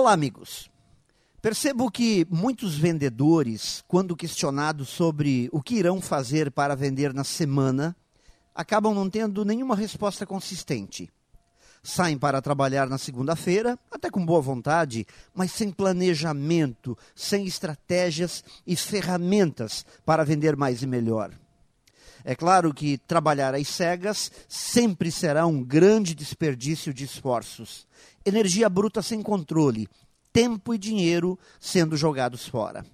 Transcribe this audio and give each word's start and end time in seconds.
Olá, 0.00 0.12
amigos. 0.12 0.70
Percebo 1.42 1.90
que 1.90 2.26
muitos 2.30 2.74
vendedores, 2.74 3.84
quando 3.86 4.16
questionados 4.16 4.88
sobre 4.88 5.50
o 5.52 5.60
que 5.60 5.74
irão 5.74 6.00
fazer 6.00 6.50
para 6.50 6.74
vender 6.74 7.12
na 7.12 7.22
semana, 7.22 7.94
acabam 8.54 8.94
não 8.94 9.10
tendo 9.10 9.44
nenhuma 9.44 9.76
resposta 9.76 10.24
consistente. 10.24 11.10
Saem 11.82 12.16
para 12.16 12.40
trabalhar 12.40 12.88
na 12.88 12.96
segunda-feira, 12.96 13.78
até 13.90 14.08
com 14.08 14.24
boa 14.24 14.40
vontade, 14.40 15.06
mas 15.34 15.52
sem 15.52 15.70
planejamento, 15.70 16.96
sem 17.14 17.44
estratégias 17.44 18.42
e 18.66 18.76
ferramentas 18.76 19.84
para 20.06 20.24
vender 20.24 20.56
mais 20.56 20.82
e 20.82 20.86
melhor. 20.86 21.30
É 22.24 22.34
claro 22.34 22.74
que 22.74 22.98
trabalhar 22.98 23.54
às 23.54 23.68
cegas 23.68 24.30
sempre 24.48 25.10
será 25.10 25.46
um 25.46 25.62
grande 25.62 26.14
desperdício 26.14 26.92
de 26.92 27.04
esforços, 27.04 27.86
energia 28.24 28.68
bruta 28.68 29.02
sem 29.02 29.22
controle, 29.22 29.88
tempo 30.32 30.74
e 30.74 30.78
dinheiro 30.78 31.38
sendo 31.58 31.96
jogados 31.96 32.46
fora. 32.46 32.84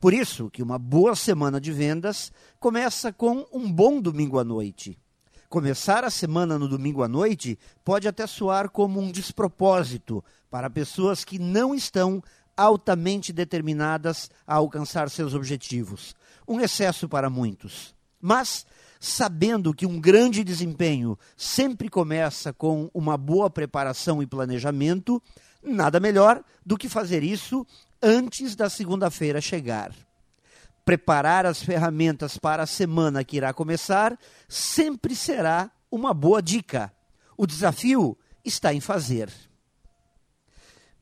Por 0.00 0.12
isso 0.12 0.50
que 0.50 0.62
uma 0.62 0.78
boa 0.78 1.14
semana 1.14 1.60
de 1.60 1.72
vendas 1.72 2.32
começa 2.58 3.12
com 3.12 3.46
um 3.52 3.70
bom 3.70 4.00
domingo 4.00 4.38
à 4.38 4.44
noite. 4.44 4.98
Começar 5.48 6.02
a 6.04 6.10
semana 6.10 6.58
no 6.58 6.66
domingo 6.66 7.02
à 7.02 7.08
noite 7.08 7.58
pode 7.84 8.08
até 8.08 8.26
soar 8.26 8.68
como 8.68 9.00
um 9.00 9.10
despropósito 9.10 10.22
para 10.50 10.68
pessoas 10.68 11.24
que 11.24 11.38
não 11.38 11.74
estão 11.74 12.22
altamente 12.56 13.32
determinadas 13.32 14.30
a 14.46 14.56
alcançar 14.56 15.08
seus 15.10 15.32
objetivos. 15.32 16.14
Um 16.46 16.60
excesso 16.60 17.08
para 17.08 17.30
muitos. 17.30 17.93
Mas, 18.26 18.64
sabendo 18.98 19.74
que 19.74 19.84
um 19.84 20.00
grande 20.00 20.42
desempenho 20.42 21.18
sempre 21.36 21.90
começa 21.90 22.54
com 22.54 22.90
uma 22.94 23.18
boa 23.18 23.50
preparação 23.50 24.22
e 24.22 24.26
planejamento, 24.26 25.22
nada 25.62 26.00
melhor 26.00 26.42
do 26.64 26.78
que 26.78 26.88
fazer 26.88 27.22
isso 27.22 27.66
antes 28.02 28.56
da 28.56 28.70
segunda-feira 28.70 29.42
chegar. 29.42 29.94
Preparar 30.86 31.44
as 31.44 31.62
ferramentas 31.62 32.38
para 32.38 32.62
a 32.62 32.66
semana 32.66 33.22
que 33.22 33.36
irá 33.36 33.52
começar 33.52 34.18
sempre 34.48 35.14
será 35.14 35.70
uma 35.90 36.14
boa 36.14 36.40
dica. 36.40 36.90
O 37.36 37.46
desafio 37.46 38.16
está 38.42 38.72
em 38.72 38.80
fazer. 38.80 39.30